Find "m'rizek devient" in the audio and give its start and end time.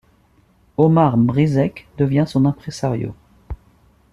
1.15-2.25